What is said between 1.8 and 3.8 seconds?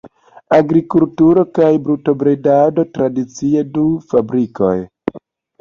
brutobredado tradicie,